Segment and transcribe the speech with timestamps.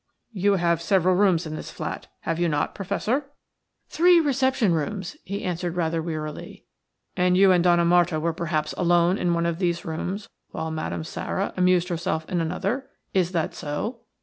[0.33, 3.25] "You have several rooms in this flat, have you not, Professor?"
[3.87, 6.65] "Three reception rooms," he answered, rather wearily.
[7.15, 11.03] "And you and Donna Marta were perhaps alone in one of those rooms while Madame
[11.03, 12.89] Sara amused herself in another?
[13.13, 13.99] Is that so?"